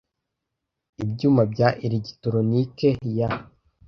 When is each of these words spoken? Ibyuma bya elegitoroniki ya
Ibyuma 1.03 1.41
bya 1.51 1.69
elegitoroniki 1.85 2.89
ya 3.17 3.29